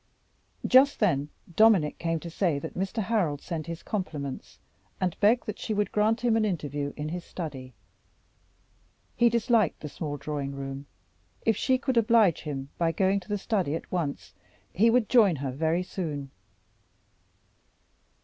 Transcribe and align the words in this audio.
Just 0.65 0.99
then 0.99 1.29
Dominic 1.55 1.99
came 1.99 2.19
to 2.21 2.29
say 2.31 2.57
that 2.57 2.73
Mr. 2.73 3.03
Harold 3.03 3.39
sent 3.39 3.67
his 3.67 3.83
compliments, 3.83 4.57
and 4.99 5.15
begged 5.19 5.45
that 5.45 5.59
she 5.59 5.75
would 5.75 5.91
grant 5.91 6.21
him 6.21 6.35
an 6.35 6.43
interview 6.43 6.91
in 6.97 7.09
his 7.09 7.23
study. 7.23 7.75
He 9.15 9.29
disliked 9.29 9.81
the 9.81 9.89
small 9.89 10.17
drawing 10.17 10.55
room: 10.55 10.87
if 11.45 11.55
she 11.55 11.79
would 11.85 11.97
oblige 11.97 12.41
him 12.41 12.69
by 12.79 12.91
going 12.91 13.19
to 13.19 13.29
the 13.29 13.37
study 13.37 13.75
at 13.75 13.91
once, 13.91 14.33
he 14.73 14.89
would 14.89 15.07
join 15.07 15.35
her 15.35 15.51
very 15.51 15.83
soon. 15.83 16.31